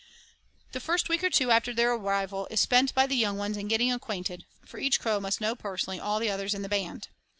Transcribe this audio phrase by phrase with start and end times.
[0.71, 3.67] The first week or two after their arrival is spent by the young ones in
[3.67, 7.09] getting acquainted, for each crow must know personally all the others in the band.